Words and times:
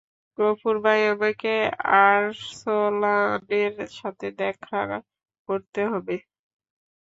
গফুর 0.37 0.75
ভাই, 0.85 1.01
আমাকে 1.13 1.53
আর্সলানের 2.03 3.73
সাথে 3.99 4.27
দেখা 4.41 4.81
করতে 5.49 5.81
হবে। 5.91 6.15